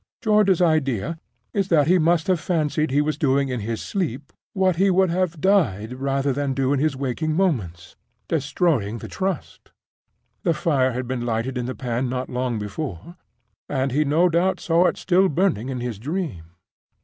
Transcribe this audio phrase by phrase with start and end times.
[0.19, 1.19] George's idea
[1.53, 5.11] is that he must have fancied he was doing in his sleep what he would
[5.11, 9.71] have died rather than do in his waking moments—destroying the Trust.
[10.41, 13.15] The fire had been lighted in the pan not long before,
[13.69, 16.45] and he no doubt saw it still burning in his dream.